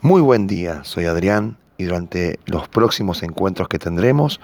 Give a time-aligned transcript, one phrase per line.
[0.00, 4.38] Muy buen día, soy Adrián y durante los próximos encuentros que tendremos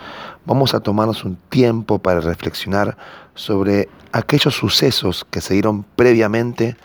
[0.44, 2.96] vamos a tomarnos un tiempo para reflexionar
[3.36, 6.76] sobre aquellos sucesos que se dieron previamente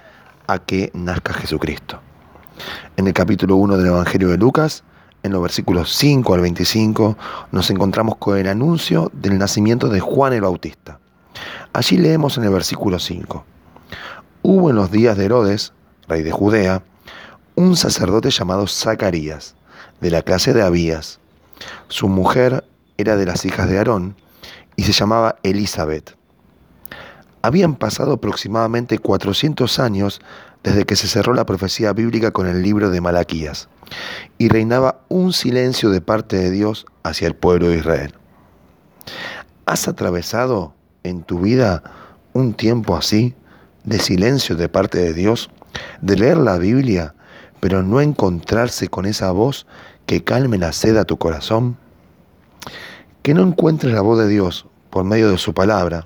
[0.45, 1.99] a que nazca Jesucristo.
[2.95, 4.83] En el capítulo 1 del Evangelio de Lucas,
[5.23, 7.17] en los versículos 5 al 25,
[7.51, 10.99] nos encontramos con el anuncio del nacimiento de Juan el Bautista.
[11.73, 13.45] Allí leemos en el versículo 5,
[14.43, 15.73] Hubo en los días de Herodes,
[16.07, 16.83] rey de Judea,
[17.59, 19.53] un sacerdote llamado Zacarías,
[19.99, 21.19] de la clase de Abías.
[21.89, 22.63] Su mujer
[22.95, 24.15] era de las hijas de Aarón
[24.77, 26.15] y se llamaba Elizabeth.
[27.41, 30.21] Habían pasado aproximadamente 400 años
[30.63, 33.67] desde que se cerró la profecía bíblica con el libro de Malaquías
[34.37, 38.13] y reinaba un silencio de parte de Dios hacia el pueblo de Israel.
[39.65, 41.83] ¿Has atravesado en tu vida
[42.31, 43.35] un tiempo así
[43.83, 45.49] de silencio de parte de Dios,
[45.99, 47.15] de leer la Biblia
[47.59, 49.65] pero no encontrarse con esa voz
[50.05, 51.77] que calme la sed a tu corazón?
[53.21, 56.05] Que no encuentres la voz de Dios por medio de su palabra,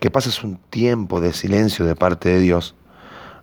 [0.00, 2.74] que pases un tiempo de silencio de parte de Dios,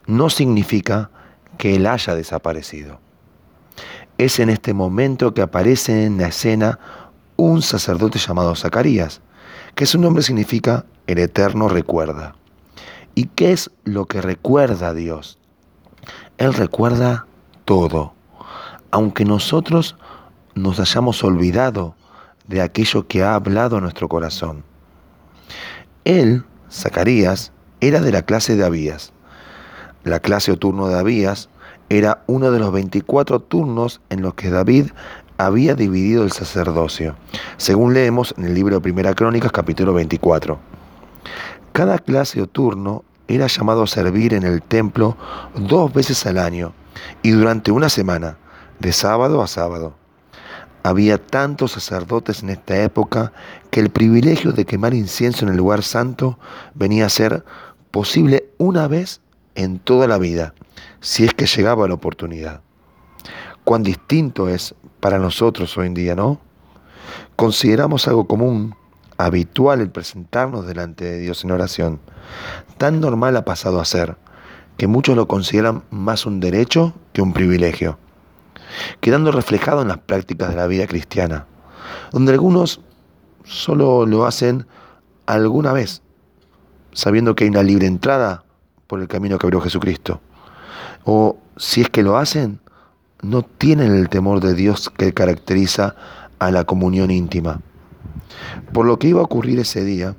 [0.08, 1.10] no significa
[1.58, 3.00] que Él haya desaparecido.
[4.18, 6.80] Es en este momento que aparece en la escena
[7.38, 9.22] un sacerdote llamado Zacarías,
[9.76, 12.36] que su nombre significa el Eterno recuerda.
[13.16, 15.40] ¿Y qué es lo que recuerda a Dios?
[16.38, 17.26] Él recuerda
[17.72, 18.14] todo,
[18.92, 19.96] aunque nosotros
[20.56, 21.96] nos hayamos olvidado
[22.46, 24.66] de aquello que ha hablado nuestro corazón.
[26.04, 29.14] Él, Zacarías, era de la clase de Abías.
[30.04, 31.48] La clase o turno de Abías
[31.88, 34.88] era uno de los 24 turnos en los que David
[35.38, 37.16] había dividido el sacerdocio,
[37.56, 40.60] según leemos en el libro de Primera Crónicas capítulo 24.
[41.72, 45.18] Cada clase o turno era llamado a servir en el templo
[45.56, 46.74] dos veces al año
[47.24, 48.38] y durante una semana,
[48.80, 49.96] de sábado a sábado.
[50.84, 53.32] Había tantos sacerdotes en esta época
[53.70, 56.40] que el privilegio de quemar incienso en el lugar santo
[56.74, 57.46] venía a ser
[57.92, 59.22] posible una vez
[59.54, 60.56] en toda la vida,
[61.00, 62.62] si es que llegaba la oportunidad.
[63.64, 66.40] Cuán distinto es para nosotros hoy en día, ¿no?
[67.36, 68.76] Consideramos algo común,
[69.26, 72.00] habitual el presentarnos delante de Dios en oración.
[72.78, 74.18] Tan normal ha pasado a ser
[74.78, 78.00] que muchos lo consideran más un derecho que un privilegio,
[79.00, 81.46] quedando reflejado en las prácticas de la vida cristiana,
[82.12, 82.82] donde algunos
[83.44, 84.66] solo lo hacen
[85.26, 86.02] alguna vez,
[86.94, 88.44] sabiendo que hay una libre entrada
[88.88, 90.22] por el camino que abrió Jesucristo.
[91.04, 92.60] O si es que lo hacen,
[93.22, 95.96] no tienen el temor de Dios que caracteriza
[96.40, 97.62] a la comunión íntima.
[98.74, 100.16] Por lo que iba a ocurrir ese día,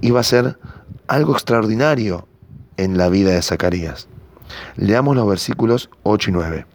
[0.00, 0.58] iba a ser
[1.06, 2.28] algo extraordinario
[2.76, 4.08] en la vida de Zacarías.
[4.76, 6.66] Leamos los versículos 8 y 9.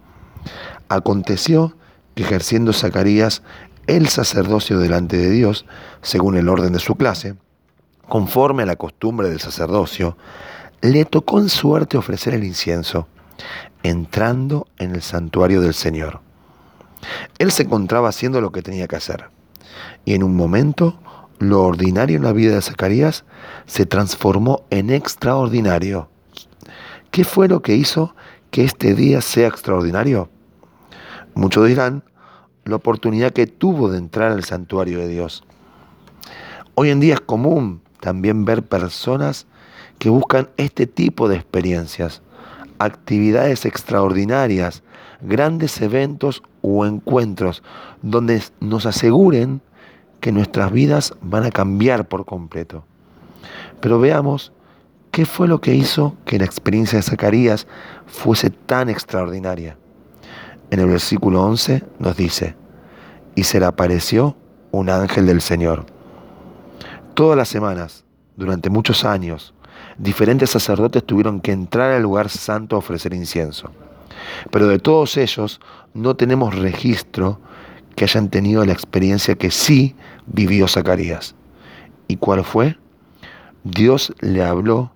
[0.90, 1.76] Aconteció
[2.14, 3.42] que ejerciendo Zacarías
[3.88, 5.66] el sacerdocio delante de Dios,
[6.02, 7.36] según el orden de su clase,
[8.08, 10.18] conforme a la costumbre del sacerdocio,
[10.82, 13.08] le tocó en suerte ofrecer el incienso,
[13.84, 16.22] entrando en el santuario del Señor.
[17.38, 19.30] Él se encontraba haciendo lo que tenía que hacer,
[20.06, 21.00] y en un momento
[21.40, 23.25] lo ordinario en la vida de Zacarías
[23.66, 26.09] se transformó en extraordinario.
[27.12, 28.16] ¿Qué fue lo que hizo
[28.52, 30.30] que este día sea extraordinario?
[31.34, 32.03] Muchos dirán,
[32.63, 35.44] la oportunidad que tuvo de entrar al santuario de Dios.
[36.74, 39.47] Hoy en día es común también ver personas
[40.00, 42.22] que buscan este tipo de experiencias,
[42.80, 44.84] actividades extraordinarias,
[45.22, 47.63] grandes eventos o encuentros
[48.02, 49.62] donde nos aseguren
[50.19, 52.84] que nuestras vidas van a cambiar por completo.
[53.80, 54.52] Pero veamos
[55.12, 57.68] qué fue lo que hizo que la experiencia de Zacarías
[58.06, 59.78] fuese tan extraordinaria.
[60.72, 62.56] En el versículo 11 nos dice,
[63.36, 64.36] y se le apareció
[64.72, 65.86] un ángel del Señor.
[67.13, 68.03] Todas las semanas,
[68.36, 69.53] durante muchos años,
[69.97, 73.72] diferentes sacerdotes tuvieron que entrar al lugar santo a ofrecer incienso.
[74.51, 75.59] Pero de todos ellos
[75.94, 77.39] no tenemos registro
[77.95, 79.95] que hayan tenido la experiencia que sí
[80.25, 81.36] vivió Zacarías.
[82.07, 82.77] ¿Y cuál fue?
[83.63, 84.92] Dios le habló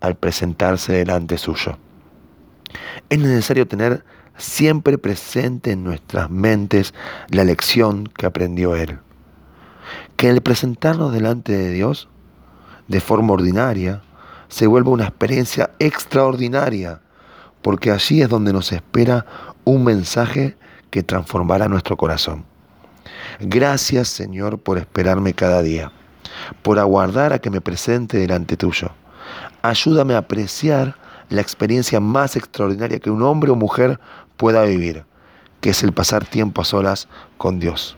[0.00, 1.78] al presentarse delante suyo.
[3.08, 4.04] Es necesario tener
[4.36, 6.94] siempre presente en nuestras mentes
[7.28, 8.98] la lección que aprendió él.
[10.16, 12.08] Que el presentarnos delante de Dios
[12.88, 14.02] de forma ordinaria
[14.50, 17.00] se vuelva una experiencia extraordinaria,
[17.62, 19.24] porque allí es donde nos espera
[19.64, 20.56] un mensaje
[20.90, 22.44] que transformará nuestro corazón.
[23.38, 25.92] Gracias Señor por esperarme cada día,
[26.62, 28.90] por aguardar a que me presente delante tuyo.
[29.62, 30.96] Ayúdame a apreciar
[31.28, 34.00] la experiencia más extraordinaria que un hombre o mujer
[34.36, 35.04] pueda vivir,
[35.60, 37.08] que es el pasar tiempo a solas
[37.38, 37.96] con Dios.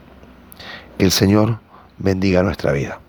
[0.99, 1.61] Que el Señor
[1.97, 3.01] bendiga nuestra vida.